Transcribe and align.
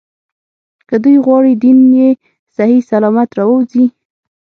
که 0.87 0.95
دوی 1.03 1.17
غواړي 1.25 1.51
دین 1.63 1.79
یې 1.99 2.09
صحیح 2.55 2.81
سلامت 2.91 3.29
راووځي. 3.37 3.85